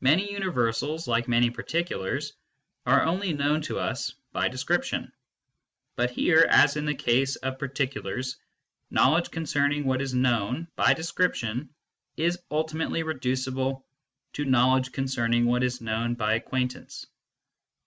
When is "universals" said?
0.32-1.06